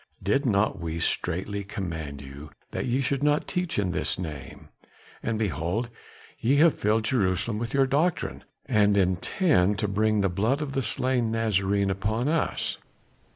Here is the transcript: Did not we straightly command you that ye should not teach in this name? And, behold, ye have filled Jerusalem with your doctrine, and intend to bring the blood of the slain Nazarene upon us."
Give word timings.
Did 0.23 0.47
not 0.47 0.79
we 0.79 0.97
straightly 0.99 1.63
command 1.63 2.23
you 2.23 2.49
that 2.71 2.87
ye 2.87 3.01
should 3.01 3.21
not 3.21 3.45
teach 3.47 3.77
in 3.77 3.91
this 3.91 4.17
name? 4.17 4.69
And, 5.21 5.37
behold, 5.37 5.91
ye 6.39 6.55
have 6.55 6.73
filled 6.79 7.03
Jerusalem 7.03 7.59
with 7.59 7.75
your 7.75 7.85
doctrine, 7.85 8.43
and 8.65 8.97
intend 8.97 9.77
to 9.77 9.87
bring 9.87 10.21
the 10.21 10.27
blood 10.27 10.59
of 10.59 10.71
the 10.73 10.81
slain 10.81 11.29
Nazarene 11.29 11.91
upon 11.91 12.27
us." 12.29 12.79